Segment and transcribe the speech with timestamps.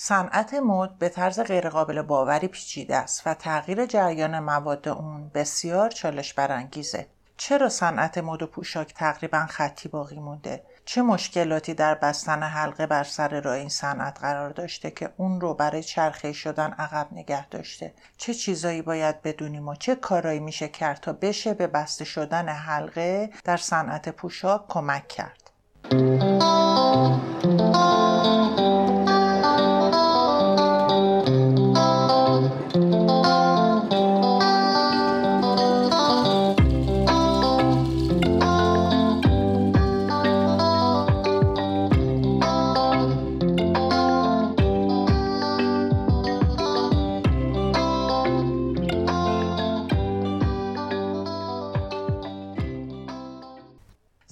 [0.00, 6.34] صنعت مد به طرز غیرقابل باوری پیچیده است و تغییر جریان مواد اون بسیار چالش
[6.34, 7.06] برانگیزه.
[7.36, 13.04] چرا صنعت مد و پوشاک تقریبا خطی باقی مونده؟ چه مشکلاتی در بستن حلقه بر
[13.04, 17.94] سر راه این صنعت قرار داشته که اون رو برای چرخه شدن عقب نگه داشته؟
[18.16, 23.30] چه چیزایی باید بدونیم و چه کارایی میشه کرد تا بشه به بسته شدن حلقه
[23.44, 25.50] در صنعت پوشاک کمک کرد؟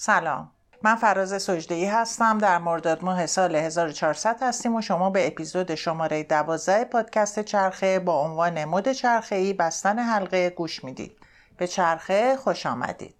[0.06, 0.50] سلام.
[0.82, 2.38] من فراز سجدهی هستم.
[2.38, 8.20] در مرداد ماه سال 1400 هستیم و شما به اپیزود شماره 12 پادکست چرخه با
[8.20, 11.12] عنوان مد چرخه ای بستن حلقه گوش می‌دید.
[11.56, 13.14] به چرخه خوش آمدید.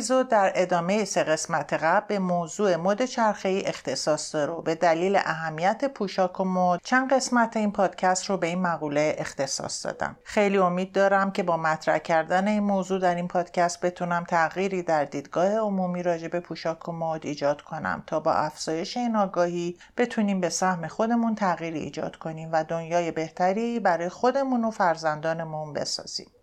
[0.00, 3.02] اپیزود در ادامه سه قسمت قبل به موضوع مد
[3.44, 8.36] ای اختصاص داره و به دلیل اهمیت پوشاک و مد چند قسمت این پادکست رو
[8.36, 10.16] به این مقوله اختصاص دادم.
[10.24, 15.04] خیلی امید دارم که با مطرح کردن این موضوع در این پادکست بتونم تغییری در
[15.04, 20.40] دیدگاه عمومی راجع به پوشاک و مد ایجاد کنم تا با افزایش این آگاهی بتونیم
[20.40, 26.39] به سهم خودمون تغییری ایجاد کنیم و دنیای بهتری برای خودمون و فرزندانمون بسازیم.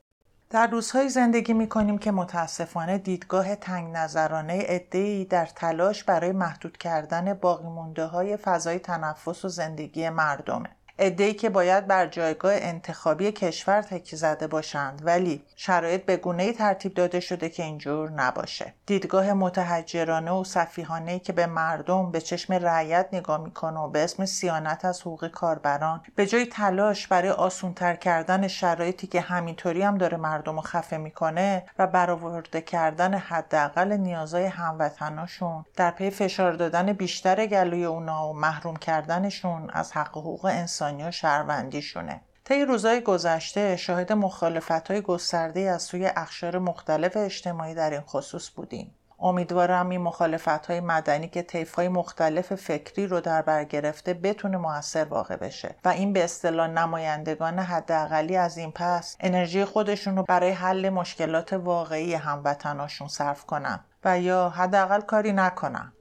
[0.50, 6.78] در روزهایی زندگی می کنیم که متاسفانه دیدگاه تنگ نظرانه ادهی در تلاش برای محدود
[6.78, 10.77] کردن باقی مونده های فضای تنفس و زندگی مردمه.
[11.00, 16.94] ای که باید بر جایگاه انتخابی کشور تکی زده باشند ولی شرایط به گونه ترتیب
[16.94, 18.73] داده شده که اینجور نباشه.
[18.86, 24.26] دیدگاه متحجرانه و صفیحانه که به مردم به چشم رعیت نگاه می‌کنه و به اسم
[24.26, 30.17] سیانت از حقوق کاربران به جای تلاش برای آسونتر کردن شرایطی که همینطوری هم داره
[30.17, 37.45] مردم رو خفه می‌کنه و برآورده کردن حداقل نیازهای هموطناشون در پی فشار دادن بیشتر
[37.45, 42.21] گلوی اونا و محروم کردنشون از حق حقوق انسان انسانی و شهروندیشونه.
[42.45, 48.49] طی روزهای گذشته شاهد مخالفت های گسترده از سوی اخشار مختلف اجتماعی در این خصوص
[48.49, 48.93] بودیم.
[49.20, 54.58] امیدوارم این مخالفت های مدنی که طیف های مختلف فکری رو در بر گرفته بتونه
[54.58, 60.23] موثر واقع بشه و این به اصطلاح نمایندگان حداقلی از این پس انرژی خودشون رو
[60.23, 65.93] برای حل مشکلات واقعی هموطناشون صرف کنن و یا حداقل کاری نکنن.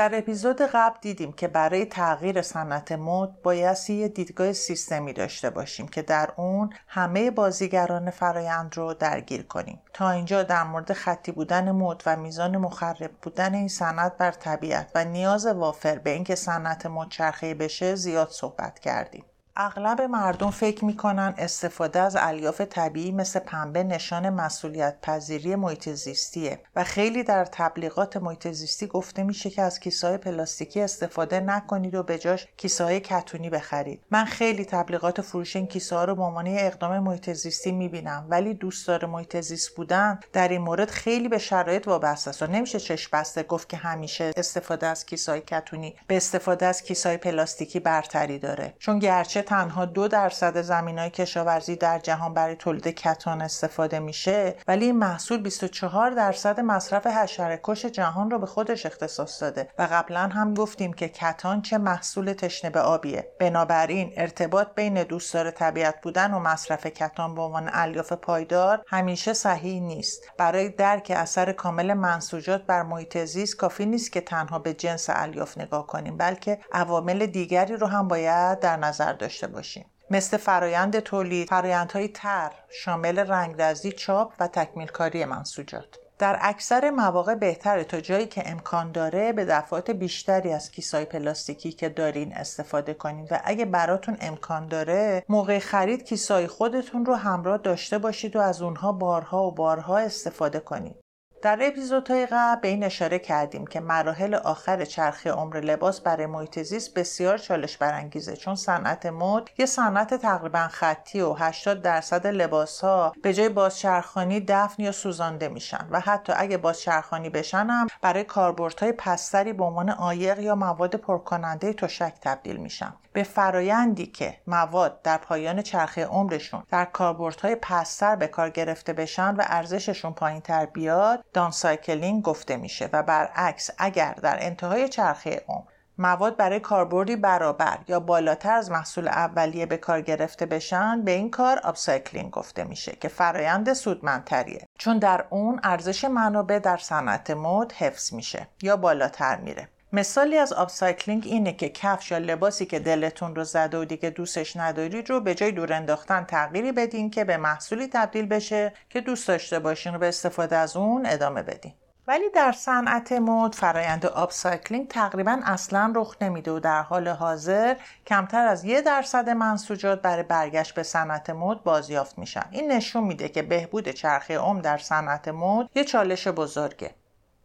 [0.00, 5.88] در اپیزود قبل دیدیم که برای تغییر صنعت مد بایستی یه دیدگاه سیستمی داشته باشیم
[5.88, 9.80] که در اون همه بازیگران فرایند رو درگیر کنیم.
[9.92, 14.90] تا اینجا در مورد خطی بودن مد و میزان مخرب بودن این صنعت بر طبیعت
[14.94, 19.24] و نیاز وافر به اینکه صنعت مد چرخه بشه زیاد صحبت کردیم.
[19.56, 26.60] اغلب مردم فکر می‌کنن استفاده از الیاف طبیعی مثل پنبه نشان مسئولیت پذیری محیط زیستیه
[26.76, 32.02] و خیلی در تبلیغات محیط زیستی گفته میشه که از کیسه پلاستیکی استفاده نکنید و
[32.02, 34.02] به جاش کیسه های کتونی بخرید.
[34.10, 38.54] من خیلی تبلیغات فروش این کیسه ها رو به عنوان اقدام محیط زیستی می‌بینم ولی
[38.54, 42.42] دوستدار محیط زیست بودن در این مورد خیلی به شرایط وابسته است.
[42.42, 47.16] و نمیشه چشم بسته گفت که همیشه استفاده از کیسه کتونی به استفاده از کیسه
[47.16, 48.74] پلاستیکی برتری داره.
[48.78, 54.56] چون گرچه تنها دو درصد زمین های کشاورزی در جهان برای تولید کتان استفاده میشه
[54.68, 59.68] ولی این محصول 24 درصد مصرف حشره کش جهان رو به خودش اختصاص داده.
[59.78, 63.28] و قبلا هم گفتیم که کتان چه محصول تشنه به آبیه.
[63.40, 69.80] بنابراین ارتباط بین دوستدار طبیعت بودن و مصرف کتان به عنوان الیاف پایدار همیشه صحیح
[69.80, 70.22] نیست.
[70.38, 75.58] برای درک اثر کامل منسوجات بر محیط زیست کافی نیست که تنها به جنس الیاف
[75.58, 79.84] نگاه کنیم بلکه عوامل دیگری رو هم باید در نظر داشته باشیم.
[80.10, 85.98] مثل فرایند تولید فرایندهای تر شامل رنگرزی چاپ و تکمیل کاری منسوجات.
[86.18, 91.72] در اکثر مواقع بهتره تا جایی که امکان داره به دفعات بیشتری از کیسای پلاستیکی
[91.72, 97.58] که دارین استفاده کنید و اگه براتون امکان داره موقع خرید کیسای خودتون رو همراه
[97.58, 100.96] داشته باشید و از اونها بارها و بارها استفاده کنید.
[101.42, 106.62] در اپیزودهای قبل به این اشاره کردیم که مراحل آخر چرخه عمر لباس برای محیط
[106.62, 112.80] زیست بسیار چالش برانگیزه چون صنعت مد یه صنعت تقریبا خطی و 80 درصد لباس
[112.80, 118.24] ها به جای بازچرخانی دفن یا سوزانده میشن و حتی اگه بازچرخانی بشن هم برای
[118.24, 122.94] کاربردهای پستری به عنوان عایق یا مواد پرکننده تشک تبدیل میشن.
[123.12, 129.34] به فرایندی که مواد در پایان چرخه عمرشون در کاربردهای پست‌تر به کار گرفته بشن
[129.34, 135.64] و ارزششون پایین تر بیاد downcycling گفته میشه و برعکس اگر در انتهای چرخه عمر
[136.00, 141.30] مواد برای کاربردی برابر یا بالاتر از محصول اولیه به کار گرفته بشن به این
[141.30, 144.66] کار upcycling گفته میشه که فرایند سودمندتریه.
[144.78, 149.68] چون در اون ارزش منابع در صنعت مد حفظ میشه یا بالاتر میره.
[149.92, 154.56] مثالی از upcycling اینه که کفش یا لباسی که دلتون رو زده و دیگه دوستش
[154.56, 159.28] ندارید رو به جای دور انداختن تغییری بدین که به محصولی تبدیل بشه که دوست
[159.28, 161.72] داشته باشین و به استفاده از اون ادامه بدین.
[162.06, 167.76] ولی در صنعت مد فرایند upcycling تقریبا اصلا رخ نمیده و در حال حاضر
[168.06, 172.44] کمتر از یه درصد منسوجات برای برگشت به صنعت مد بازیافت میشن.
[172.50, 176.90] این نشون میده که بهبود چرخه عمر در صنعت مد یه چالش بزرگه.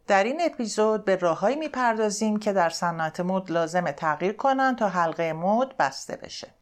[0.08, 5.34] در این اپیزود به راههایی می‌پردازیم که در صنعت مد لازم تغییر کنن تا حلقه
[5.34, 6.55] مد بسته بشه.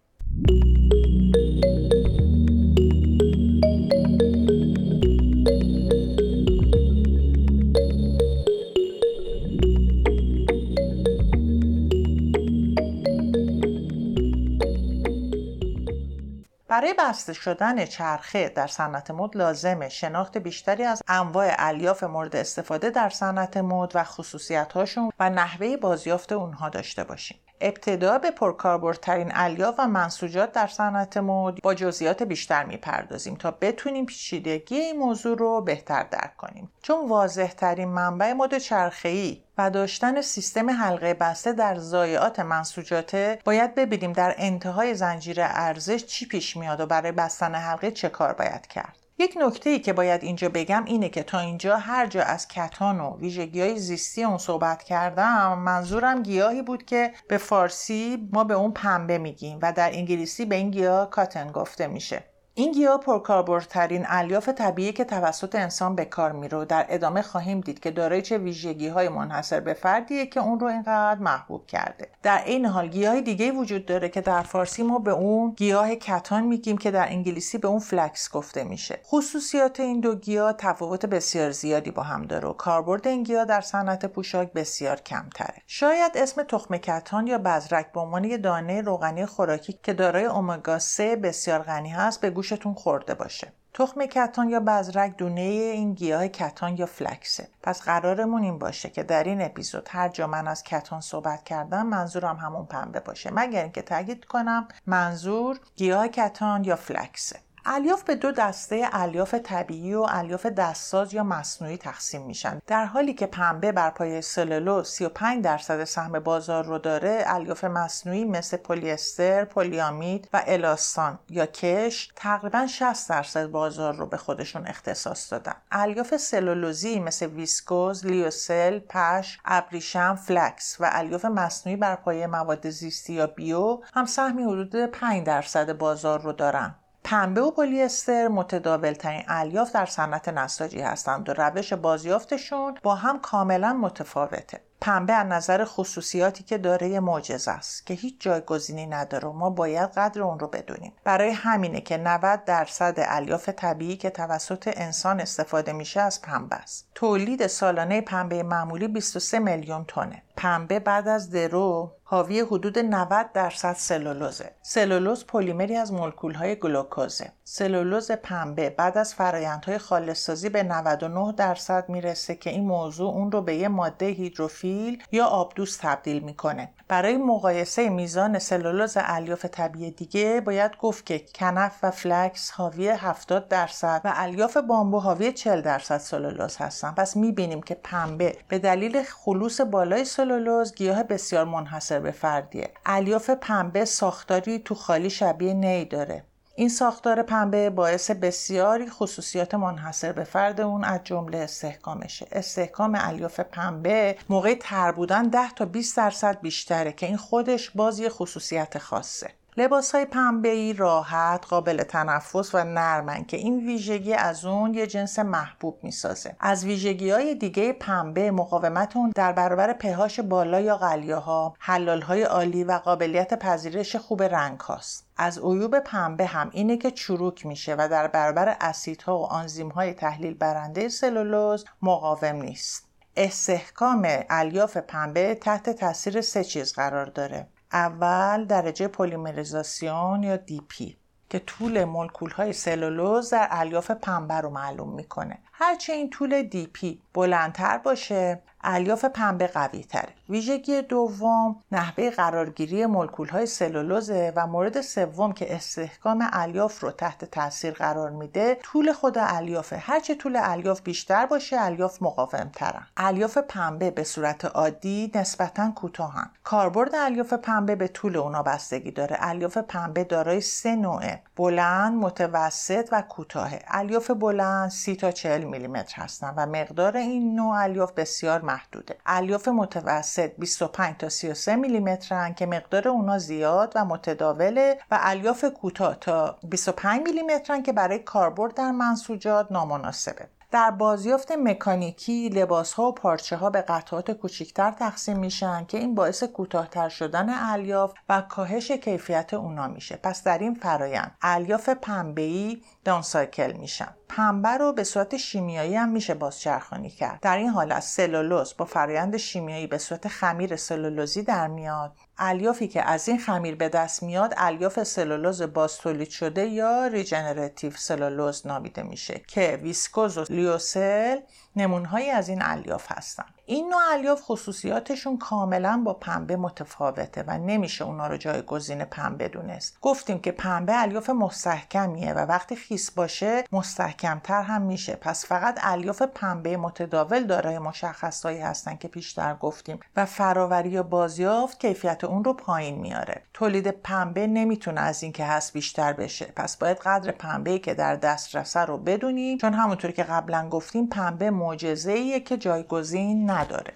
[16.74, 22.90] برای بسته شدن چرخه در صنعت مد لازمه شناخت بیشتری از انواع الیاف مورد استفاده
[22.90, 27.40] در صنعت مد و خصوصیت‌هاشون و نحوه بازیافت اونها داشته باشیم.
[27.64, 34.06] ابتدا به پرکاربردترین الیاف و منسوجات در صنعت مد با جزئیات بیشتر می‌پردازیم تا بتونیم
[34.06, 36.72] پیچیدگی این موضوع رو بهتر درک کنیم.
[36.82, 43.76] چون واضح ترین منبع مد چرخه‌ای و داشتن سیستم حلقه بسته در ضایعات منسوجاته باید
[43.76, 48.68] ببینیم در انتهای زنجیره ارزش چی پیش میاد و برای بستن حلقه چه کار باید
[48.68, 49.03] کرد.
[49.18, 53.00] یک نکته ای که باید اینجا بگم اینه که تا اینجا هر جا از کتان
[53.00, 58.54] و ویژگی های زیستی اون صحبت کردم منظورم گیاهی بود که به فارسی ما به
[58.54, 62.33] اون پنبه میگیم و در انگلیسی به این گیاه کاتن گفته میشه.
[62.56, 67.80] این گیاه پرکاربردترین الیاف طبیعی که توسط انسان به کار میره در ادامه خواهیم دید
[67.80, 72.10] که دارای چه ویژگی های منحصر به فردیه که اون رو اینقدر محبوب کرده.
[72.24, 76.44] در این حال گیاه دیگه وجود داره که در فارسی ما به اون گیاه کتان
[76.44, 79.00] میگیم که در انگلیسی به اون فلکس گفته میشه.
[79.06, 83.62] خصوصیات این دو گیاه تفاوت بسیار زیادی با هم داره و کاربرد این گیاه در
[83.62, 85.62] صنعت پوشاک بسیار کمتره.
[85.68, 91.16] شاید اسم تخم کتان یا بزرک به عنوان دانه روغنی خوراکی که دارای امگا 3
[91.16, 93.54] بسیار غنی هست به گوشتون خورده باشه.
[93.74, 97.48] تخم کتان یا بزرک دونه این گیاه کتان یا فلکسه.
[97.64, 101.86] پس قرارمون این باشه که در این اپیزود هر جا من از کتان صحبت کردم
[101.88, 103.32] منظورم همون پنبه باشه.
[103.34, 107.40] مگر اینکه تاکید کنم منظور گیاه کتان یا flax ه.
[107.66, 112.62] الیاف به دو دسته الیاف طبیعی و الیاف دستساز یا مصنوعی تقسیم میشن.
[112.68, 118.26] در حالی که پنبه بر پایه سلولوز 35 درصد سهم بازار رو داره الیاف مصنوعی
[118.26, 124.68] مثل پلی استر پلیامید و الاستان یا کش تقریبا 60 درصد بازار رو به خودشون
[124.68, 125.56] اختصاص دادن.
[125.72, 133.14] الیاف سلولوزی مثل ویسکوز lyocell پشم ابریشم flax و الیاف مصنوعی بر پایه مواد زیستی
[133.14, 136.76] یا بیو هم سهمی حدود 5 درصد بازار رو دارن.
[137.04, 142.96] پنبه و پلی استر متداول ترین الیاف در صنعت نساجی هستند و روش بازیافتشون با
[142.96, 144.62] هم کاملا متفاوته.
[144.84, 149.90] پنبه از نظر خصوصیاتی که داره معجزه است که هیچ جایگزینی نداره و ما باید
[149.90, 155.74] قدر اون رو بدونیم برای همینه که 90 درصد الیاف طبیعی که توسط انسان استفاده
[155.74, 161.92] میشه از پنبه است تولید سالانه پنبه معمولی 23 میلیون تنه پنبه بعد از درو
[162.04, 164.52] حاوی حدود 90 درصد سلولوزه.
[164.62, 167.32] سلولوز پلیمری از مولکول‌های گلوکوزه.
[167.46, 173.42] سلولوز پنبه بعد از فرایندهای خالصسازی به 99 درصد می‌رسه که این موضوع اون رو
[173.42, 176.70] به یه ماده هیدروفیل یا آبدوست تبدیل می‌کنه.
[176.88, 183.48] برای مقایسه میزان سلولوز الیاف طبیعی دیگه باید گفت که کنف و فلکس حاوی 70
[183.48, 186.92] درصد و الیاف بامبو حاوی 40 درصد سلولوز هستن.
[186.92, 193.30] پس می‌بینیم که پنبه به دلیل خلوص بالای سلولوز گیاه بسیار منحصر به فردیه الیاف
[193.30, 196.24] پنبه ساختاری تو خالی شبیه نی داره
[196.56, 203.40] این ساختار پنبه باعث بسیاری خصوصیات منحصر به فرد اون از جمله استحکامشه استحکام الیاف
[203.40, 208.78] پنبه موقع تر بودن 10 تا 20 درصد بیشتره که این خودش باز یه خصوصیت
[208.78, 209.32] خاصه.
[209.58, 214.88] لباس های پنبه ای راحت قابل تنفس و نرمن که این ویژگی از اون یه
[214.88, 216.36] جنس محبوب می‌سازه.
[216.40, 222.24] از ویژگی های دیگه پنبه مقاومت اون در برابر پهاش بالا یا قلیاها حلال های
[222.24, 227.76] عالی و قابلیت پذیرش خوب رنگ هاست از عیوب پنبه هم اینه که چروک میشه
[227.76, 232.86] و در برابر اسیدها و آنزیم های تحلیل برنده سلولوز مقاوم نیست.
[233.16, 237.48] استحکام الیاف پنبه تحت تاثیر سه چیز قرار داره.
[237.74, 240.38] اول درجه پلیمریزاسیون یا
[240.68, 240.98] پی
[241.30, 245.40] که طول مولکول های سلولوز در الیاف پنبه رو معلوم می‌کنه.
[245.54, 253.30] هرچه این طول پی بلندتر باشه الیاف پنبه قوی تره ویژگی دوم نحوه قرارگیری مولکول
[253.30, 259.18] های سلولوزه و مورد سوم که استحکام الیاف رو تحت تاثیر قرار میده طول خود
[259.18, 259.78] الیافه.
[259.78, 266.32] هرچه طول الیاف بیشتر باشه الیاف مقاوم ترن الیاف پنبه به صورت عادی نسبتا کوتاهن
[266.44, 269.18] کاربرد الیاف پنبه به طول اونا بستگی داره.
[269.20, 276.02] الیاف پنبه دارای سه نوعه بلند متوسط و کوتاه الیاف بلند 30 تا 40 میلیمتر
[276.02, 278.98] هستن و مقدار این نوع الیاف بسیار محدوده.
[279.06, 285.96] الیاف متوسط 25 تا 33 میلیمترن که مقدار اونا زیاد و متداوله و الیاف کوتاه
[285.96, 290.28] تا 25 میلیمترن که برای کاربرد در منسوجات نامناسبه.
[290.54, 295.96] در بازیافت مکانیکی لباس ها و پارچه ها به قطعات کوچکتر تقسیم میشن که این
[295.96, 299.96] باعث کوتاهتر شدن الیاف و کاهش کیفیت اونا میشه.
[300.04, 303.96] پس در این فرایند الیاف پنبه‌ای دانسایکل میشن.
[304.10, 307.20] پنبه رو به صورت شیمیایی هم میشه بازچرخانی کرد.
[307.22, 311.92] در این حالت سلولوز با فرایند شیمیایی به صورت خمیر سلولوزی در میاد.
[312.18, 317.72] الیافی که از این خمیر به دست میاد الیاف سلولوز باز تولید شده یا regenerative
[317.72, 321.20] cellulose نامیده میشه که ویسکوز و لیوسل
[321.56, 323.26] نمونه‌هایی از این الیاف هستن.
[323.46, 329.78] این نوع الیاف خصوصیاتشون کاملا با پنبه متفاوته و نمیشه اونا رو جایگزین پنبه دونست.
[329.82, 334.96] گفتیم که پنبه الیاف مستحکمیه و وقتی خیس باشه مستحکمتر هم میشه.
[334.96, 341.60] پس فقط الیاف پنبه متداول دارای مشخصه‌هایی هستن که پیشتر گفتیم و فراوری یا بازیافت
[341.60, 343.22] کیفیت اون رو پایین میاره.
[343.34, 346.26] تولید پنبه نمی‌تونه از اینکه هست بیشتر بشه.
[346.36, 349.38] پس باید قدر پنبه که در دسترسه رو بدونیم.
[349.38, 353.74] چون همونطوری که قبلا گفتیم پنبه معجزه که جایگزین نداره.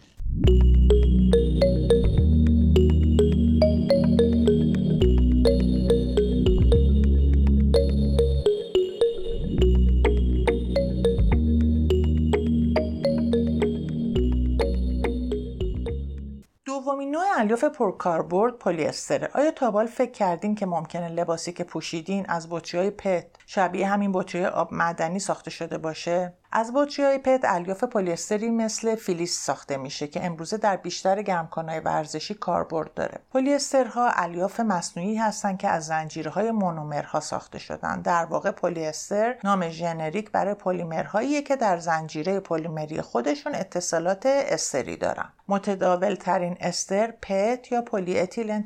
[16.66, 22.26] دومین نوع الیاف پرکاربرد پلی استره آیا تا فکر کردین که ممکنه لباسی که پوشیدین
[22.30, 26.34] از بطری های پت شبیه همین بطری آب معدنی ساخته شده باشه.
[26.52, 31.80] از بطری های پت الیاف پلیستری مثل فیلیس ساخته میشه که امروزه در بیشتر گرمکانهای
[31.80, 33.20] ورزشی کاربرد داره.
[33.34, 38.02] پلیسترها الیاف مصنوعی هستند که از زنجیرهای مونومرها ساخته شدن.
[38.02, 45.30] در واقع پلیستر نام ژنریک برای پلیمرهایی که در زنجیره پلیمری خودشون اتصالات استری دارن.
[45.48, 48.64] متداول ترین استر پت یا پلی اتیلن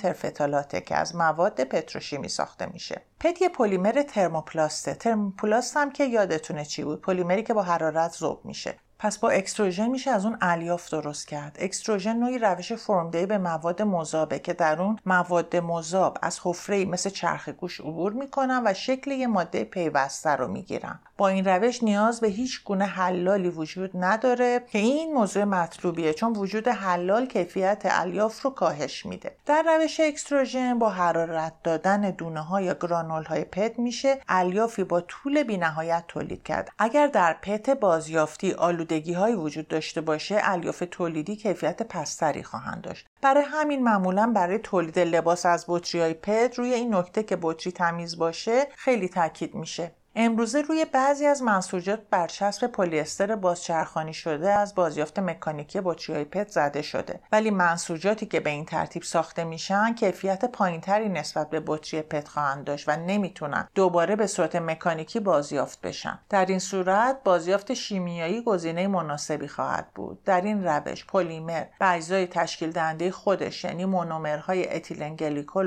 [0.86, 3.02] که از مواد پتروشیمی ساخته میشه.
[3.24, 8.46] پت یه پلیمر ترموپلاسته ترموپلاست هم که یادتونه چی بود؟ پلیمری که با حرارت ذوب
[8.46, 8.76] میشه.
[9.04, 11.58] پس با اکستروژن میشه از اون الیاف درست کرد.
[11.60, 17.10] اکستروژن نوعی روش فرم‌دهی به مواد مذابه که در اون مواد مذاب از حفره مثل
[17.10, 21.00] چرخ گوش عبور می‌کنن و شکل یه ماده پیوسته رو می‌گیرن.
[21.18, 26.34] با این روش نیاز به هیچ گونه حلالی وجود نداره که این موضوع مطلوبیه چون
[26.34, 29.36] وجود حلال کیفیت الیاف رو کاهش میده.
[29.46, 35.02] در روش اکستروژن با حرارت دادن دونه های یا گرانول های پت میشه الیافی با
[35.02, 36.70] طول بینهایت تولید کرد.
[36.80, 38.52] اگر در پت بازیافتی
[38.92, 43.08] آلودگی های وجود داشته باشه الیاف تولیدی کیفیت پست‌تری خواهند داشت.
[43.22, 47.72] برای همین معمولا برای تولید لباس از بطری های پت روی این نکته که بطری
[47.72, 49.92] تمیز باشه خیلی تاکید میشه.
[50.16, 56.48] امروزه روی بعضی از منسوجات برچسب پلی استر بازچرخانی شده از بازیافت مکانیکی های پت
[56.48, 57.20] زده شده.
[57.32, 62.64] ولی منسوجاتی که به این ترتیب ساخته میشن کیفیت پایینتری نسبت به بطری پت خواهند
[62.64, 66.20] داشت و نمی‌تونن دوباره به صورت مکانیکی بازیافت بشن.
[66.30, 70.24] در این صورت بازیافت شیمیایی گزینه مناسبی خواهد بود.
[70.24, 75.16] در این روش پلیمر به تشکیل دهنده خودش یعنی مونومرهای اتیلن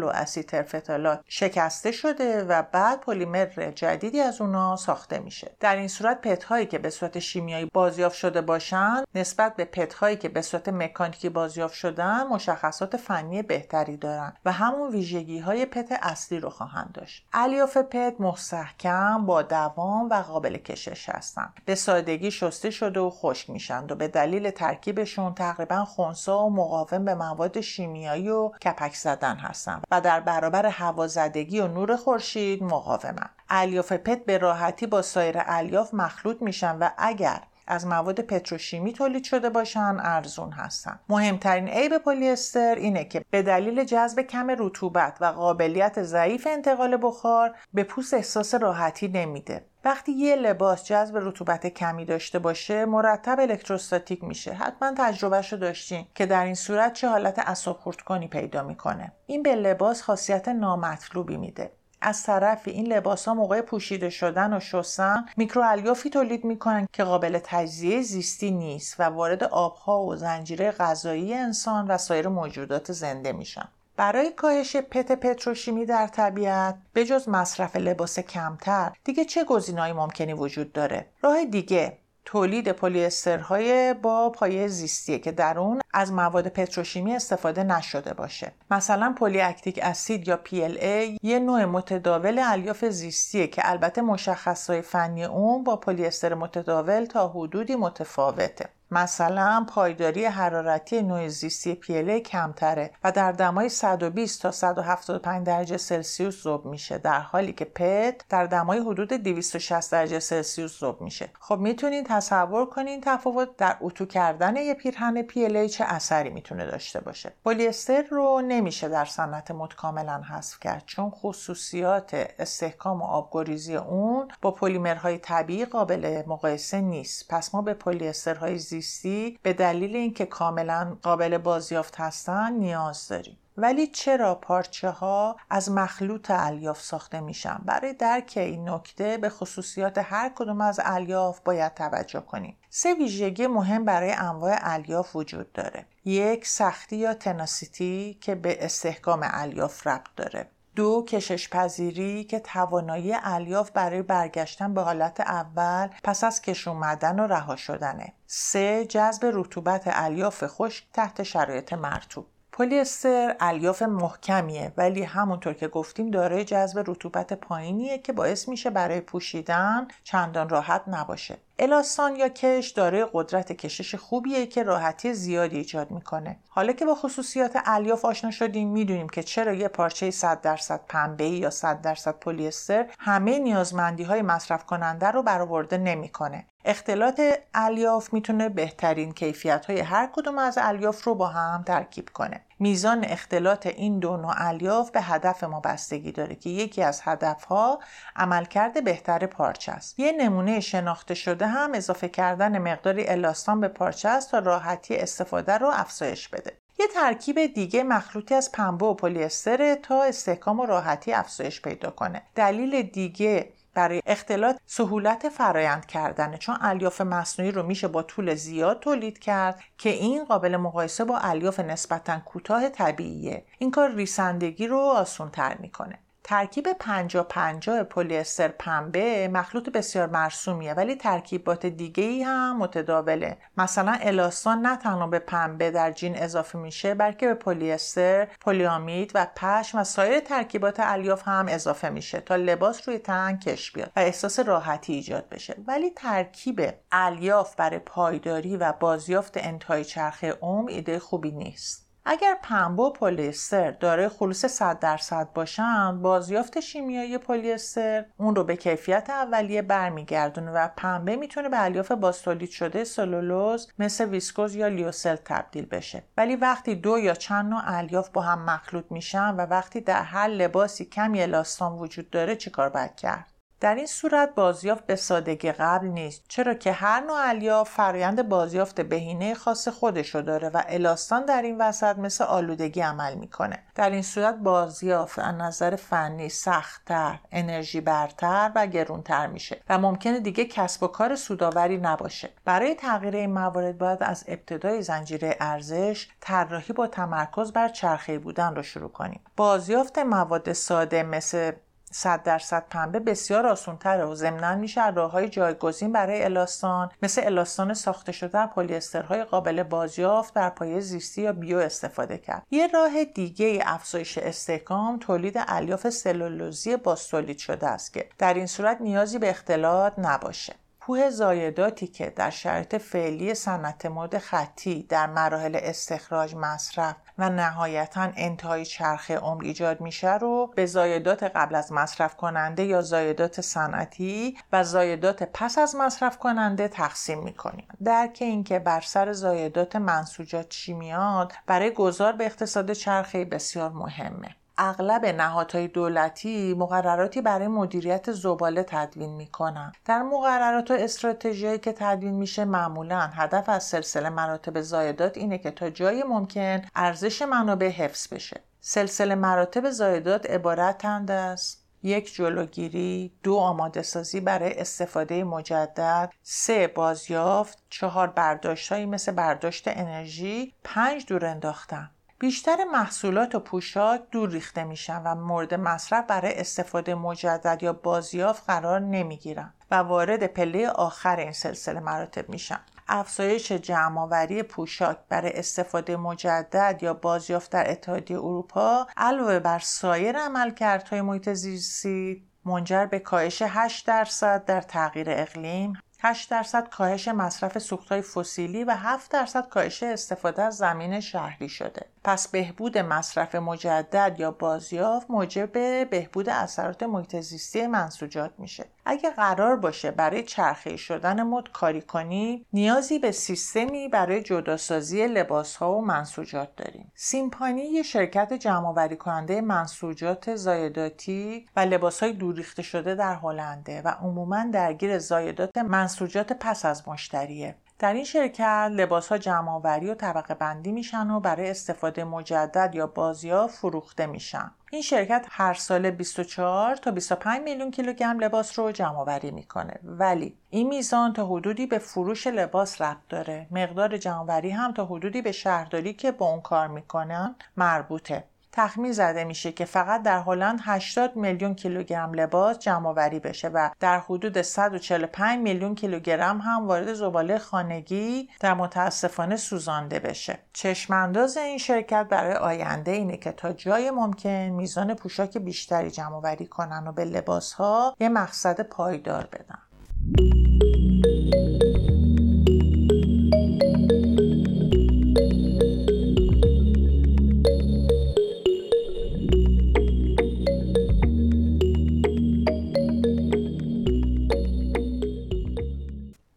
[0.02, 5.50] و اسیترفتالات شکسته شده و بعد پلیمر جدیدی از از اونا ساخته میشه.
[5.60, 9.94] در این صورت پت هایی که به صورت شیمیایی بازیافت شده باشند نسبت به پت
[9.94, 15.66] هایی که به صورت مکانیکی بازیافت شدن مشخصات فنی بهتری دارند و همون ویژگی های
[15.66, 17.26] پت اصلی رو خواهند داشت.
[17.32, 23.50] الیاف پت مستحکم با دوام و قابل کشش هستند به سادگی شسته شده و خشک
[23.50, 29.36] میشند و به دلیل ترکیبشون تقریبا خونسا و مقاوم به مواد شیمیایی و کپک زدن
[29.36, 35.36] هستند و در برابر هوازدگی و نور خورشید مقاومند الیاف پت به راحتی با سایر
[35.38, 41.00] الیاف مخلوط میشن و اگر از مواد پتروشیمی تولید شده باشن ارزون هستن.
[41.08, 46.98] مهمترین عیب پلی استر اینه که به دلیل جذب کم رطوبت و قابلیت ضعیف انتقال
[47.02, 49.64] بخار به پوست احساس راحتی نمیده.
[49.84, 54.52] وقتی یه لباس جذب رطوبت کمی داشته باشه مرتب الکتروستاتیک میشه.
[54.52, 59.12] حتما تجربهش رو داشتین که در این صورت چه حالت اصاب کنی پیدا می‌کنه.
[59.26, 61.72] این به لباس خاصیت نامطلوبی میده.
[62.04, 67.38] از طرفی این لباس ها موقع پوشیده شدن و شستن میکروالیافی تولید می‌کنن که قابل
[67.44, 73.68] تجزیه زیستی نیست و وارد آبها و زنجیره غذایی انسان و سایر موجودات زنده میشن.
[73.96, 80.32] برای کاهش پت پتروشیمی در طبیعت به جز مصرف لباس کمتر دیگه چه گزینه‌ای ممکنی
[80.32, 87.14] وجود داره؟ راه دیگه تولید پلیسترهای با پایه زیستیه که در اون از مواد پتروشیمی
[87.14, 88.52] استفاده نشده باشه.
[88.70, 95.24] مثلا پلی لاکتیک اسید یا PLA یه نوع متداول الیاف زیستیه که البته مشخصه‌های فنی
[95.24, 98.68] اون با پلیستر متداول تا حدودی متفاوته.
[98.90, 106.42] مثلا پایداری حرارتی نوع زیستی پیله کمتره و در دمای 120 تا 175 درجه سلسیوس
[106.42, 111.30] ذوب میشه در حالی که پت در دمای حدود 260 درجه سلسیوس ذوب میشه.
[111.40, 117.00] خب می‌تونید تصور کنین تفاوت در اتو کردن یه پیرهن پیله چه اثری می‌تونه داشته
[117.00, 117.32] باشه.
[117.44, 124.28] پلیستر رو نمیشه در صنعت مد کاملا حذف کرد چون خصوصیات استحکام و آبگریزی اون
[124.42, 127.28] با پلیمرهای طبیعی قابل مقایسه نیست.
[127.28, 133.38] پس ما به پلیسترهای زیستی به دلیل اینکه کاملا قابل بازیافت هستن نیاز داریم.
[133.56, 139.98] ولی چرا پارچه ها از مخلوط الیاف ساخته میشن؟ برای درک این نکته به خصوصیات
[139.98, 142.56] هر کدوم از الیاف باید توجه کنیم.
[142.70, 145.86] سه ویژگی مهم برای انواع الیاف وجود داره.
[146.04, 150.50] یک سختی یا تناسیتی که به استحکام الیاف ربط داره.
[150.76, 157.20] دو کشش پذیری که توانایی الیاف برای برگشتن به حالت اول پس از کش اومدن
[157.20, 158.12] و رها شدنه.
[158.26, 166.10] سه جذب رطوبت الیاف خشک تحت شرایط مرتوب پلیستر الیاف محکمیه ولی همونطور که گفتیم
[166.10, 171.38] دارای جذب رطوبت پایینیه که باعث میشه برای پوشیدن چندان راحت نباشه.
[171.58, 176.36] الاستان یا کش دارای قدرت کشش خوبیه که راحتی زیادی ایجاد می‌کنه.
[176.48, 181.28] حالا که با خصوصیات الیاف آشنا شدیم می‌دونیم که چرا یه پارچه 100 درصد پنبه
[181.28, 186.46] یا 100 درصد پلیستر همه نیازمندی های مصرف کننده رو برآورده نمی‌کنه.
[186.64, 187.20] اختلاط
[187.54, 192.40] الیاف می‌تونه بهترین کیفیت های هر کدوم از الیاف رو با هم ترکیب کنه.
[192.58, 197.80] میزان اختلاط این دو نوع الیاف به هدف ما بستگی داره که یکی از هدفها
[198.16, 199.98] عملکرد بهتر پارچه است.
[199.98, 205.58] یه نمونه شناخته شده هم اضافه کردن مقداری الاستان به پارچه است تا راحتی استفاده
[205.58, 206.52] رو افزایش بده.
[206.78, 212.22] یه ترکیب دیگه مخلوطی از پنبه و پلیستر تا استحکام و راحتی افزایش پیدا کنه.
[212.34, 218.80] دلیل دیگه برای اختلاط سهولت فرایند کردنه چون الیاف مصنوعی رو میشه با طول زیاد
[218.80, 223.44] تولید کرد که این قابل مقایسه با الیاف نسبتا کوتاه طبیعیه.
[223.58, 225.98] این کار ریسندگی رو آسون تر می‌کنه.
[226.26, 233.36] ترکیب 50 50 پلیستر پنبه مخلوط بسیار مرسومیه ولی ترکیبات دیگه ای هم متداوله.
[233.56, 239.26] مثلا الاستان نه تنها به پنبه در جین اضافه میشه بلکه به پلیستر پلیامید و
[239.36, 244.00] پشم و سایر ترکیبات الیاف هم اضافه میشه تا لباس روی تن کش بیاد و
[244.00, 245.56] احساس راحتی ایجاد بشه.
[245.66, 251.83] ولی ترکیب الیاف برای پایداری و بازیافت انتهای چرخه عمر ایده خوبی نیست.
[252.06, 258.56] اگر پنبه و پلیستر دارای خلوص 100 درصد باشن بازیافت شیمیایی پلیستر اون رو به
[258.56, 265.16] کیفیت اولیه برمیگردونه و پنبه می‌تونه به الیاف بازتولید شده سلولوز مثل ویسکوز یا لیوسل
[265.16, 266.02] تبدیل بشه.
[266.16, 270.28] ولی وقتی دو یا چند نوع الیاف با هم مخلوط میشن و وقتی در هر
[270.28, 273.33] لباسی کمی الاستان وجود داره چیکار باید کرد؟
[273.64, 278.80] در این صورت بازیافت به سادگی قبل نیست چرا که هر نوع الیاف فرایند بازیافت
[278.80, 283.58] بهینه خاص خودشو داره و الاستان در این وسط مثل آلودگی عمل می‌کنه.
[283.74, 290.20] در این صورت بازیافت از نظر فنی سختتر انرژی برتر و گرونتر میشه و ممکنه
[290.20, 292.30] دیگه کسب و کار سوداوری نباشه.
[292.44, 298.54] برای تغییر این موارد باید از ابتدای زنجیره ارزش طراحی با تمرکز بر چرخه بودن
[298.54, 299.20] رو شروع کنیم.
[299.36, 301.52] بازیافت مواد ساده مثل
[301.96, 307.74] 100 درصد پنبه بسیار آسونتره و ضمنا میشه راه های جایگزین برای الاستان مثل الاستان
[307.74, 312.46] ساخته شده در پلیسترهای قابل بازیافت بر پایه زیستی یا بیو استفاده کرد.
[312.50, 318.80] یه راه دیگه افزایش استحکام تولید الیاف سلولوزی باستولید شده است که در این صورت
[318.80, 320.54] نیازی به اختلاط نباشه.
[320.86, 328.08] کوه زایداتی که در شرایط فعلی صنعت مد خطی در مراحل استخراج مصرف و نهایتا
[328.16, 334.38] انتهای چرخه عمر ایجاد میشه رو به زایدات قبل از مصرف کننده یا زایدات صنعتی
[334.52, 337.68] و زایدات پس از مصرف کننده تقسیم می‌کنیم.
[337.84, 344.36] درک اینکه بر سر زایدات منسوجات چی میاد برای گذار به اقتصاد چرخه بسیار مهمه.
[344.58, 349.72] اغلب نهادهای دولتی مقرراتی برای مدیریت زباله تدوین می‌کنن.
[349.84, 355.50] در مقررات و استراتژیایی که تدوین میشه معمولا هدف از سلسله مراتب زایدات اینه که
[355.50, 358.40] تا جای ممکن ارزش منابع حفظ بشه.
[358.60, 363.12] سلسله مراتب زایدات عبارتند از یک جلوگیری.
[363.22, 366.12] دو آماده سازی برای استفاده مجدد.
[366.22, 367.58] سه بازیافت.
[367.70, 370.54] چهار برداشتهایی مثل برداشت انرژی.
[370.64, 371.90] پنج دور انداختن.
[372.24, 378.42] بیشتر محصولات و پوشاک دور ریخته میشن و مورد مصرف برای استفاده مجدد یا بازیافت
[378.46, 382.60] قرار نمی‌گیرن و وارد پله آخر این سلسله مراتب میشن.
[382.88, 391.00] افزایش جمعآوری پوشاک برای استفاده مجدد یا بازیافت در اتحادیه اروپا علاوه بر سایر عملکردهای
[391.00, 395.72] محیط زیستی منجر به کاهش 8 درصد در تغییر اقلیم
[396.06, 401.86] 8 درصد کاهش مصرف سوختهای فسیلی و 7 درصد کاهش استفاده از زمین شهری شده.
[402.04, 405.52] پس بهبود مصرف مجدد یا بازیافت موجب
[405.90, 408.64] بهبود اثرات محیط زیستی منسوجات میشه.
[408.86, 415.56] اگه قرار باشه برای چرخه شدن مد کاری کنی نیازی به سیستمی برای جداسازی لباس
[415.56, 422.62] ها و منسوجات داریم سیمپانی یه شرکت جمعآوری کننده منسوجات زایداتی و لباس های دوریخته
[422.62, 425.93] شده در هلنده و عموما درگیر زایدات منسوجات
[426.40, 427.54] پس از مشتریه.
[427.78, 429.18] در این شرکت لباس ها
[429.62, 434.50] و طبقه بندی میشن و برای استفاده مجدد یا بازیافت فروخته میشن.
[434.70, 439.80] این شرکت هر سال 24 تا 25 میلیون کیلوگرم لباس رو جمع آوری می‌کنه.
[439.84, 443.46] ولی این میزان تا حدودی به فروش لباس ربط داره.
[443.50, 448.24] مقدار جمع هم تا حدودی به شهرداری که با اون کار می‌کنن مربوطه.
[448.56, 453.70] تخمین زده میشه که فقط در هلند 80 میلیون کیلوگرم لباس جمع آوری بشه و
[453.80, 460.38] در حدود 145 میلیون کیلوگرم هم وارد زباله خانگی در متاسفانه سوزانده بشه.
[460.52, 466.46] چشمانداز این شرکت برای آینده اینه که تا جای ممکن میزان پوشاک بیشتری جمع آوری
[466.46, 470.43] کنن و به لباس ها یه مقصد پایدار بدن.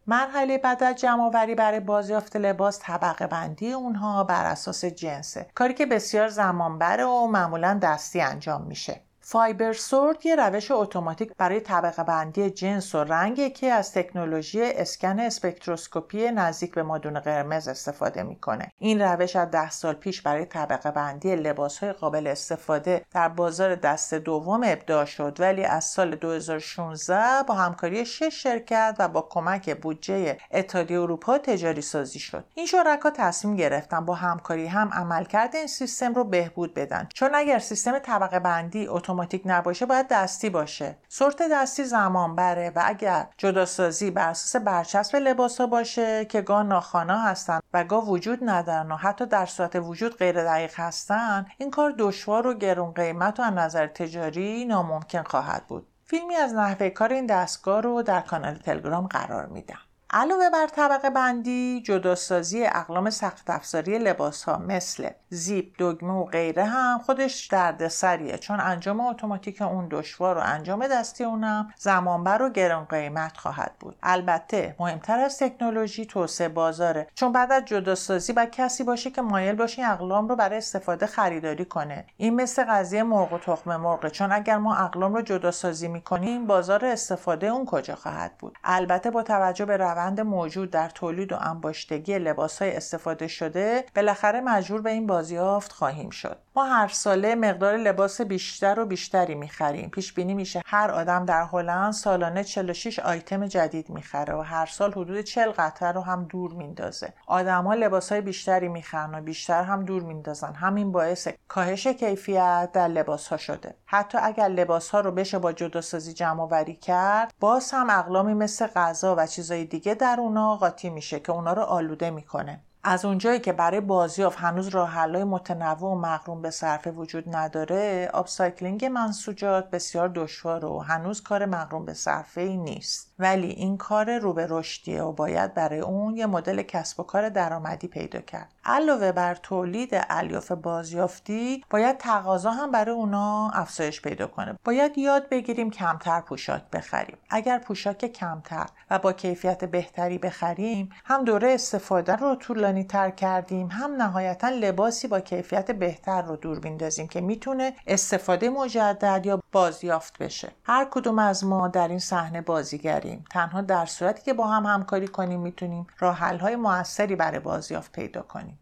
[0.08, 5.86] مرحله بعد از جمع برای بازیافت لباس طبقه بندی اونها بر اساس جنسه کاری که
[5.86, 9.07] بسیار زمان بره و معمولا دستی انجام میشه.
[9.30, 16.30] Fibersort یه روش اتوماتیک برای طبقه بندی جنس و رنگ که از تکنولوژی اسکن اسپکتروسکوپی
[16.30, 18.72] نزدیک به مادون قرمز استفاده می‌کنه.
[18.78, 23.74] این روش از ده سال پیش برای طبقه بندی لباس های قابل استفاده در بازار
[23.74, 29.80] دست دوم ابداع شد ولی از سال 2016 با همکاری شش شرکت و با کمک
[29.80, 32.44] بودجه اتحادیه اروپا تجاری سازی شد.
[32.54, 37.08] این شرکا تصمیم گرفتن با همکاری هم عملکرد این سیستم رو بهبود بدن.
[37.14, 40.96] چون اگر سیستم طبقه بندی اتوماتیک اتوماتیک نباشه باید دستی باشه.
[41.08, 46.62] سورت دستی زمان بره و اگر جداسازی بر اساس برچسب لباس ها باشه که گاه
[46.62, 51.70] ناخانا هستن و گاه وجود ندارن و حتی در صورت وجود غیر دقیق هستن این
[51.70, 55.86] کار دشوار و گرون قیمت و از نظر تجاری ناممکن خواهد بود.
[56.04, 59.87] فیلمی از نحوه کار این دستگاه رو در کانال تلگرام قرار میدم.
[60.10, 66.64] علاوه بر طبقه بندی جداسازی اقلام سخت افزاری لباس ها مثل زیپ دگمه و غیره
[66.64, 68.38] هم خودش دردسریه.
[68.38, 73.96] چون انجام اتوماتیک اون دشوار و انجام دستی اونم زمانبر و گران قیمت خواهد بود.
[74.02, 79.56] البته مهمتر از تکنولوژی توسعه بازاره چون بعد از جداسازی باید کسی باشه که مایل
[79.56, 82.04] باشه این اقلام رو برای استفاده خریداری کنه.
[82.16, 84.08] این مثل قضیه مرغ و تخم مرغ.
[84.08, 89.22] چون اگر ما اقلام رو جداسازی می‌کنیم بازار استفاده اون کجا خواهد بود؟ البته با
[89.22, 94.90] توجه به روند موجود در تولید و انباشتگی لباس های استفاده شده بالاخره مجبور به
[94.90, 96.38] این بازیافت خواهیم شد.
[96.58, 99.90] ما هر ساله مقدار لباس بیشتر و بیشتری می‌خریم.
[99.90, 104.92] پیش بینی میشه هر آدم در هلند سالانه 46 آیتم جدید می‌خره و هر سال
[104.92, 107.14] حدود 40 قطر رو هم دور میندازه.
[107.26, 110.52] آدما لباس های بیشتری می‌خرن و بیشتر هم دور میندازن.
[110.52, 113.74] همین باعث کاهش کیفیت در لباس ها شده.
[113.86, 118.66] حتی اگر لباس ها رو بشه با جداسازی جمع وری کرد باز هم اقلامی مثل
[118.66, 122.60] غذا و چیزای دیگه در اونا قاطی میشه که اونا رو آلوده می‌کنه.
[122.82, 128.10] از اونجایی که برای بازیافت هنوز راه حلای متنوع و مقرون به صرفه وجود نداره
[128.14, 133.14] upcycling منسوجات بسیار دشوار و هنوز کار مقرون به صرفه ای نیست.
[133.18, 137.28] ولی این کار رو به رشدیه و باید برای اون یه مدل کسب و کار
[137.28, 138.52] درآمدی پیدا کرد.
[138.64, 144.58] علاوه بر تولید الیاف بازیافتی باید تقاضا هم برای اونا افزایش پیدا کنه.
[144.64, 147.16] باید یاد بگیریم کمتر پوشاک بخریم.
[147.30, 152.36] اگر پوشاک کمتر و با کیفیت بهتری بخریم هم دوره استفاده رو
[152.68, 158.50] طولانی تر کردیم هم نهایتا لباسی با کیفیت بهتر رو دور بیندازیم که می‌تونه استفاده
[158.50, 160.52] مجدد یا بازیافت بشه.
[160.64, 163.24] هر کدوم از ما در این صحنه بازیگریم.
[163.30, 168.22] تنها در صورتی که با هم همکاری کنیم می‌تونیم راه های موثری برای بازیافت پیدا
[168.22, 168.58] کنیم.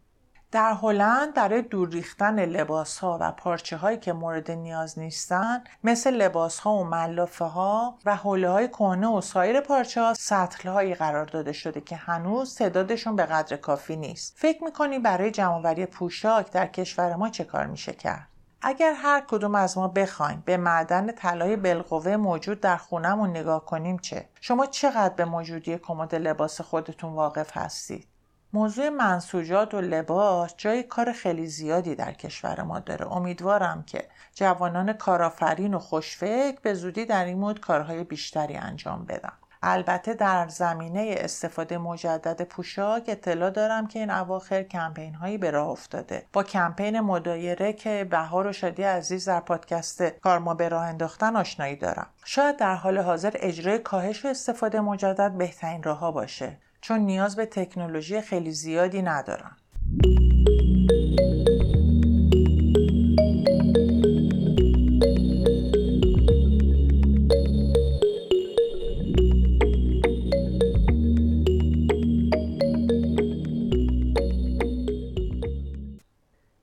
[0.51, 6.13] در هلند برای دور ریختن لباس ها و پارچه هایی که مورد نیاز نیستن مثل
[6.13, 10.95] لباس ها و ملافه ها و حوله های کهنه و سایر پارچه ها سطل هایی
[10.95, 14.33] قرار داده شده که هنوز تعدادشون به قدر کافی نیست.
[14.37, 18.27] فکر می‌کنی برای جمعآوری پوشاک در کشور ما چه کار میشه کرد؟
[18.61, 23.97] اگر هر کدوم از ما بخوایم به معدن طلای بالقوه موجود در خونهمون نگاه کنیم
[23.97, 28.07] چه؟ شما چقدر به موجودی کمد لباس خودتون واقف هستید؟
[28.53, 33.11] موضوع منسوجات و لباس جای کار خیلی زیادی در کشور ما داره.
[33.11, 39.33] امیدوارم که جوانان کارآفرین و خوشفکر به زودی در این مورد کارهای بیشتری انجام بدن.
[39.63, 45.67] البته در زمینه استفاده مجدد پوشاک اطلاع دارم که این اواخر کمپین هایی به راه
[45.67, 46.25] افتاده.
[46.33, 51.75] با کمپین مدایره که بهار و شادی عزیز در پادکست کارما به راه انداختن آشنایی
[51.75, 52.07] دارم.
[52.23, 56.57] شاید در حال حاضر اجرای کاهش و استفاده مجدد بهترین راه باشه.
[56.81, 59.57] چون نیاز به تکنولوژی خیلی زیادی ندارن.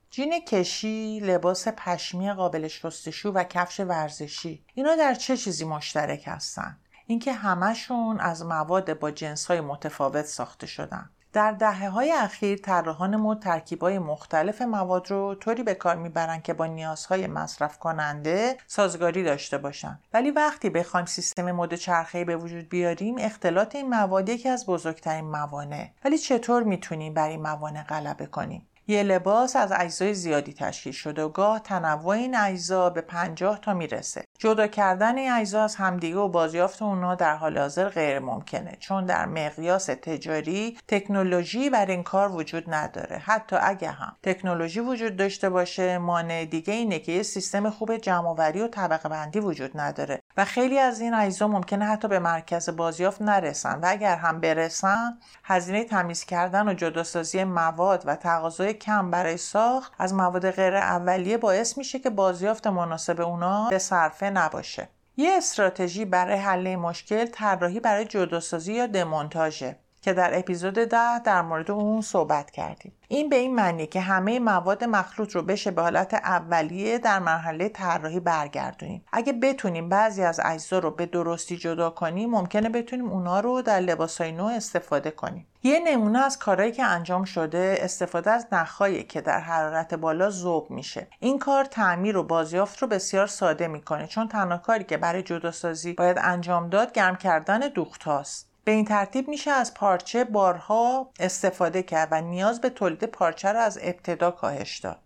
[0.09, 6.77] جین کشی، لباس پشمی قابل شستشو و کفش ورزشی اینا در چه چیزی مشترک هستن؟
[7.07, 11.09] اینکه همشون از مواد با جنس های متفاوت ساخته شدن.
[11.33, 16.41] در دهه های اخیر طراحان مد ترکیب های مختلف مواد رو طوری به کار می‌برن
[16.41, 19.99] که با نیازهای مصرف کننده سازگاری داشته باشن.
[20.13, 25.25] ولی وقتی بخوایم سیستم مد چرخه‌ای به وجود بیاریم اختلاط این مواد یکی از بزرگترین
[25.25, 25.89] موانع.
[26.05, 31.23] ولی چطور می‌تونیم بر این موانع غلبه کنیم؟ یه لباس از اجزای زیادی تشکیل شده
[31.23, 34.25] و گاه تنوع این اجزا به 50 تا می‌رسه.
[34.39, 39.05] جدا کردن این اجزا از همدیگه و بازیافت اونا در حال حاضر غیر ممکنه چون
[39.05, 43.17] در مقیاس تجاری تکنولوژی بر این کار وجود نداره.
[43.17, 48.61] حتی اگه هم تکنولوژی وجود داشته باشه مانع دیگه اینه که یه سیستم خوب جمعآوری
[48.61, 53.21] و طبقه بندی وجود نداره و خیلی از این اجزا ممکنه حتی به مرکز بازیافت
[53.21, 59.37] نرسن و اگر هم برسن هزینه تمیز کردن و جداسازی مواد و تقاضای کم برای
[59.37, 64.89] ساخت از مواد غیر اولیه باعث میشه که بازیافت مناسب اونا به صرفه نباشه.
[65.17, 69.75] یه استراتژی برای حل مشکل طراحی برای جداسازی یا دمونتاژه.
[70.05, 72.91] که در اپیزود ده در مورد اون صحبت کردیم.
[73.07, 77.69] این به این معنی که همه مواد مخلوط رو بشه به حالت اولیه در مرحله
[77.69, 79.05] طراحی برگردونیم.
[79.11, 83.79] اگه بتونیم بعضی از اجزا رو به درستی جدا کنیم ممکنه بتونیم اونا رو در
[83.79, 85.47] لباسای نو استفاده کنیم.
[85.63, 90.71] یه نمونه از کارهایی که انجام شده استفاده از نخهایی که در حرارت بالا ذوب
[90.71, 91.07] میشه.
[91.19, 95.93] این کار تعمیر و بازیافت رو بسیار ساده می‌کنه چون تنها کاری که برای جداسازی
[95.93, 102.07] باید انجام داد گرم کردن دوختاست به این ترتیب میشه از پارچه بارها استفاده کرد
[102.11, 104.99] و نیاز به تولید پارچه را از ابتدا کاهش داد.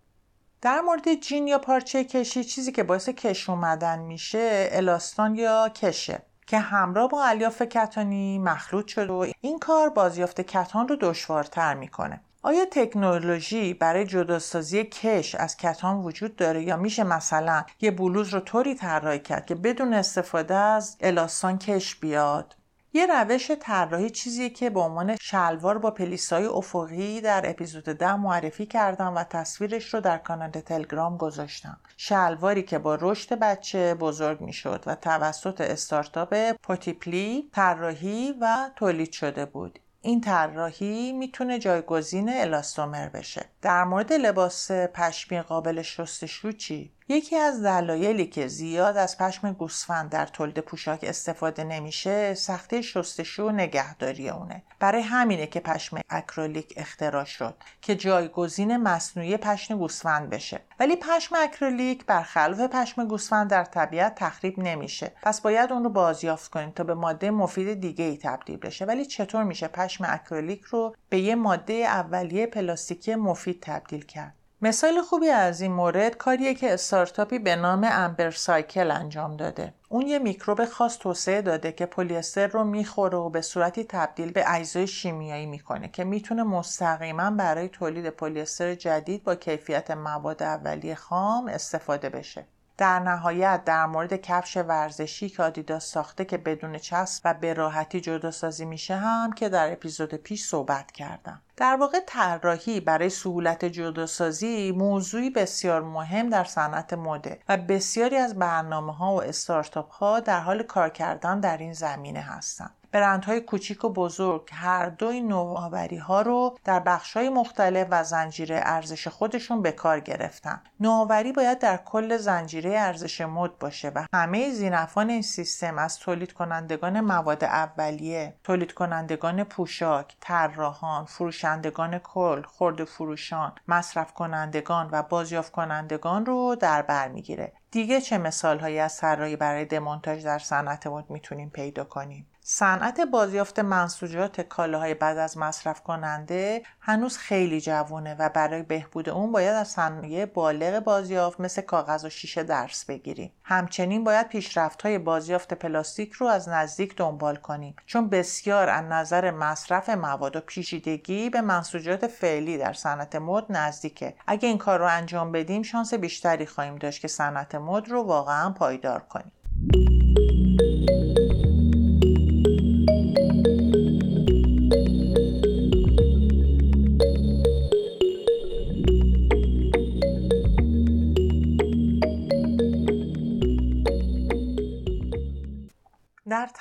[0.61, 6.21] در مورد جین یا پارچه کشی چیزی که باعث کش اومدن میشه الاستان یا کشه
[6.47, 12.21] که همراه با الیاف کتانی مخلوط شده و این کار بازیافت کتان رو دشوارتر می‌کنه.
[12.41, 18.39] آیا تکنولوژی برای جداسازی کش از کتان وجود داره یا میشه مثلا یه بلوز رو
[18.39, 22.55] طوری طراحی کرد که بدون استفاده از الاستان کش بیاد
[22.93, 28.65] یه روش طراحی چیزیه که به عنوان شلوار با پلیسای افقی در اپیزود ده معرفی
[28.65, 31.79] کردم و تصویرش رو در کانال تلگرام گذاشتم.
[31.97, 39.11] شلواری که با رشد بچه بزرگ می‌شد و توسط استارتاپ Petit Pli طراحی و تولید
[39.11, 39.79] شده بود.
[40.01, 43.45] این طراحی می‌تونه جایگزین الاستومر بشه.
[43.61, 50.09] در مورد لباس پشمی قابل شستشو چی؟ یکی از دلایلی که زیاد از پشم گوسفند
[50.09, 54.63] در تولید پوشاک استفاده نمیشه سختی شستشو و نگهداری اونه.
[54.79, 60.61] برای همینه که پشم اکریلیک اختراع شد که جایگزین مصنوعی پشم گوسفند بشه.
[60.79, 65.11] ولی پشم اکریلیک برخلاف پشم گوسفند در طبیعت تخریب نمیشه.
[65.21, 68.85] پس باید اون رو بازیافت کنیم تا به ماده مفید دیگه ای تبدیل بشه.
[68.85, 75.01] ولی چطور میشه پشم اکریلیک رو به یه ماده اولیه پلاستیکی مفید تبدیل کرد؟ مثال
[75.01, 79.73] خوبی از این مورد کاریه که استارتاپی به نام Ambercycle انجام داده.
[79.89, 84.43] اون یه میکروب خاص توسعه داده که پلیستر رو می‌خوره و به صورتی تبدیل به
[84.47, 91.47] اجزای شیمیایی می‌کنه که می‌تونه مستقیما برای تولید پلیستر جدید با کیفیت مواد اولیه خام
[91.47, 92.45] استفاده بشه.
[92.79, 98.01] در نهایت در مورد کفش ورزشی که آدیداس ساخته که بدون چسب و به راحتی
[98.01, 101.41] جدا سازی میشه هم که در اپیزود پیش صحبت کردم.
[101.57, 108.39] در واقع طراحی برای سهولت جداسازی موضوعی بسیار مهم در صنعت مده و بسیاری از
[108.39, 113.85] برنامه ها و استارتاپ ها در حال کار کردن در این زمینه هستند برندهای کوچیک
[113.85, 114.49] و بزرگ.
[114.53, 119.99] هر دوی نوآوری ها رو در بخش های مختلف و زنجیره ارزش خودشون به کار
[119.99, 120.61] گرفتن.
[120.79, 126.33] نوآوری باید در کل زنجیره ارزش مد باشه و همه زینفان این سیستم از تولید
[126.33, 135.51] کنندگان مواد اولیه تولید کنندگان پوشاک طراحان فروشندگان کل خرد فروشان مصرف کنندگان و بازیافت
[135.51, 137.53] کنندگان رو در بر می‌گیره.
[137.71, 143.01] دیگه چه مثال هایی از طراحی برای دمونتاژ در صنعت مد می‌تونیم پیدا کنیم؟ صنعت
[143.01, 149.55] بازیافت منسوجات کالاهای بعد از مصرف کننده هنوز خیلی جوونه و برای بهبود اون باید
[149.55, 153.31] از صنایع بالغ بازیافت مثل کاغذ و شیشه درس بگیریم.
[153.43, 159.31] همچنین باید پیشرفت های بازیافت پلاستیک رو از نزدیک دنبال کنیم چون بسیار از نظر
[159.31, 164.15] مصرف مواد و پیچیدگی به منسوجات فعلی در صنعت مد نزدیکه.
[164.27, 168.49] اگه این کار رو انجام بدیم شانس بیشتری خواهیم داشت که صنعت مد رو واقعا
[168.49, 169.31] پایدار کنیم.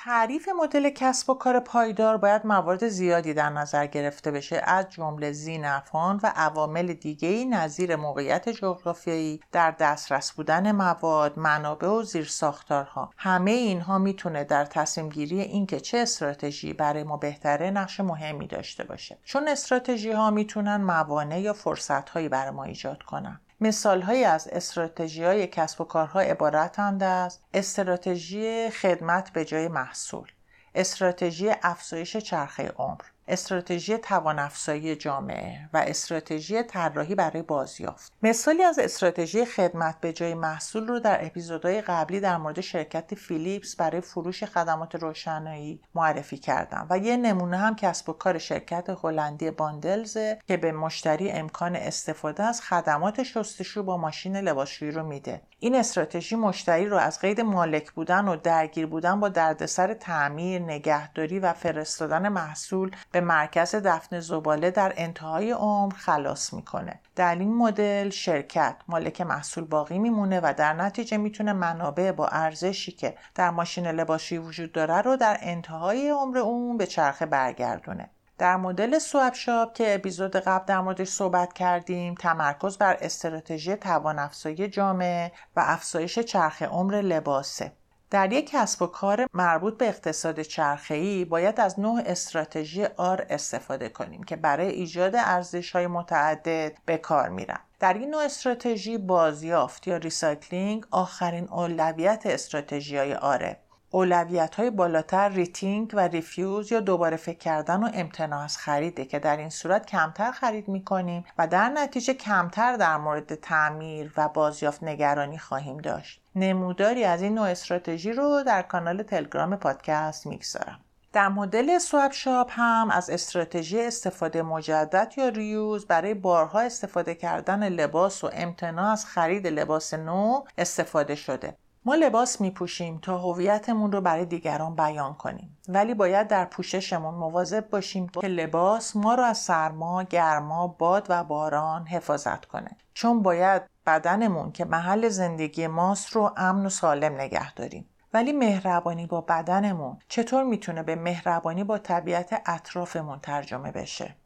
[0.09, 5.33] تعریف مدل کسب و کار پایدار باید موارد زیادی در نظر گرفته بشه از جمله
[5.33, 13.11] زینفان و عوامل دیگه نظیر موقعیت جغرافیایی در دسترس بودن مواد منابع و زیرساختارها.
[13.17, 18.85] همه اینها می‌تونه در تصمیم گیری اینکه چه استراتژی برای ما بهتره نقش مهمی داشته
[18.85, 19.19] باشه.
[19.25, 23.41] چون استراتژی ها می‌تونن موانع یا فرصت هایی برای ما ایجاد کنن.
[23.61, 30.33] مثال از استراتژی های کسب و کارها عبارتند از استراتژی خدمت به جای محصول.
[30.75, 33.05] استراتژی افزایش چرخه عمر.
[33.29, 38.13] استراتژی توانافزایی جامعه و استراتژی طراحی برای بازیافت.
[38.23, 43.77] مثالی از استراتژی خدمت به جای محصول رو در اپیزودهای قبلی در مورد شرکت فیلیپس
[43.77, 49.51] برای فروش خدمات روشنایی معرفی کردم و یه نمونه هم کسب و کار شرکت هلندی
[49.51, 55.43] باندلز که به مشتری امکان استفاده از خدمات شستشو با ماشین لباسشویی رو میده.
[55.61, 61.39] این استراتژی مشتری رو از قید مالک بودن و درگیر بودن با دردسر تعمیر، نگهداری
[61.39, 67.01] و فرستادن محصول به مرکز دفن زباله در انتهای عمر خلاص می‌کنه.
[67.17, 72.93] در این مدل شرکت مالک محصول باقی میمونه و در نتیجه می‌تونه منابع با ارزشی
[72.93, 78.11] که در ماشین لباسی وجود داره رو در انتهای عمر اون به چرخه برگردونه.
[78.39, 84.19] در مدل swap shop که اپیزود قبل در موردش صحبت کردیم تمرکز بر استراتژی توان
[84.19, 87.73] افزایی جامعه و افزایش چرخ عمر لباسه
[88.11, 93.89] در یک کسب و کار مربوط به اقتصاد چرخه‌ای باید از نوع استراتژی R استفاده
[93.89, 97.61] کنیم که برای ایجاد ارزش های متعدد به کار میرن.
[97.81, 103.57] در این نوع استراتژی بازیافت یا recycling آخرین اولویت استراتژی های R ـه.
[103.91, 109.19] اولویت های بالاتر rethink و refuse یا دوباره فکر کردن و امتناع از خریده که
[109.19, 114.29] در این صورت کمتر خرید می کنیم و در نتیجه کمتر در مورد تعمیر و
[114.29, 116.21] بازیافت نگرانی خواهیم داشت.
[116.35, 120.81] نموداری از این نوع استراتژی رو در کانال تلگرام پادکست می‌گذارم.
[121.13, 127.69] در مدل swap shop هم از استراتژی استفاده مجدد یا reuse برای بارها استفاده کردن
[127.69, 131.57] لباس و امتناع از خرید لباس نو استفاده شده.
[131.89, 135.59] ما لباس می پوشیم تا هویتمون رو برای دیگران بیان کنیم.
[135.69, 141.25] ولی باید در پوششمون مواظب باشیم که لباس ما رو از سرما، گرما، باد و
[141.25, 142.77] باران حفاظت کنه.
[142.95, 147.89] چون باید بدنمون که محل زندگی ماست رو امن و سالم نگه داریم.
[148.15, 154.17] ولی مهربانی با بدنمون چطور می‌تونه به مهربانی با طبیعت اطرافمون ترجمه بشه؟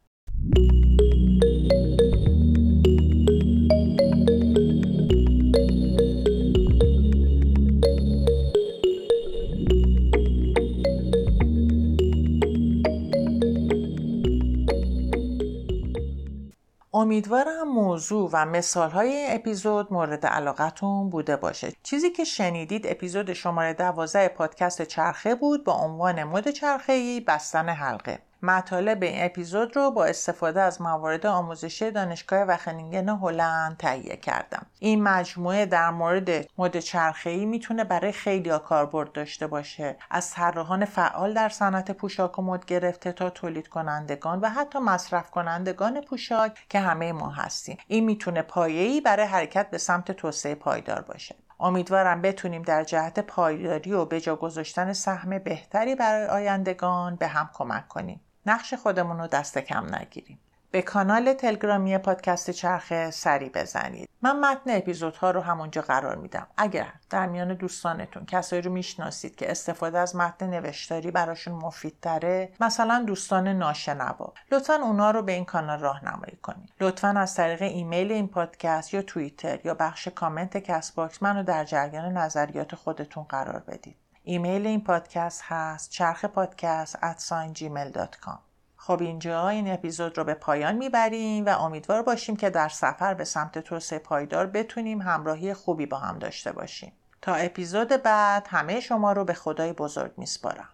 [16.95, 21.73] امیدوارم موضوع و مثال های اپیزود مورد علاقتون بوده باشه.
[21.83, 28.19] چیزی که شنیدید اپیزود شماره 12 پادکست چرخه بود با عنوان مد چرخه بستن حلقه.
[28.45, 34.65] مطالب این اپیزود رو با استفاده از موارد آموزشی دانشگاه وخنینگن هلند تهیه کردم.
[34.79, 39.97] این مجموعه در مورد مد چرخه‌ای می‌تونه برای خیلی کاربرد داشته باشه.
[40.11, 45.31] از طراحان فعال در صنعت پوشاک و مد گرفته تا تولید کنندگان و حتی مصرف
[45.31, 47.77] کنندگان پوشاک که همه ما هستیم.
[47.87, 51.35] این می‌تونه پایه‌ای برای حرکت به سمت توسعه پایدار باشه.
[51.59, 57.49] امیدوارم بتونیم در جهت پایداری و به جا گذاشتن سهم بهتری برای آیندگان به هم
[57.53, 58.21] کمک کنیم.
[58.45, 60.39] نقش خودمون رو دست کم نگیریم.
[60.71, 64.09] به کانال تلگرامی پادکست چرخه سری بزنید.
[64.21, 66.47] من متن اپیزودها رو همونجا قرار میدم.
[66.57, 73.03] اگر در میان دوستانتون کسایی رو می‌شناسید که استفاده از متن نوشتاری براشون مفیدتره مثلا
[73.07, 76.69] دوستان ناشنوا لطفا اونا رو به این کانال راهنمایی کنید.
[76.81, 81.63] لطفا از طریق ایمیل این پادکست یا توییتر یا بخش کامنت کست باکس منو در
[81.63, 83.95] جریان نظریات خودتون قرار بدید.
[84.23, 87.19] ایمیل این پادکست هست چرخ پادکست at
[87.57, 88.37] gmail.com
[88.77, 93.23] خب اینجا این اپیزود رو به پایان می‌بریم و امیدوار باشیم که در سفر به
[93.23, 96.93] سمت توسعه پایدار بتونیم همراهی خوبی با هم داشته باشیم.
[97.21, 100.69] تا اپیزود بعد همه شما رو به خدای بزرگ میسپارم.